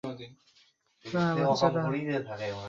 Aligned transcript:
না, 1.05 1.23
বাচ্চারা। 1.37 1.83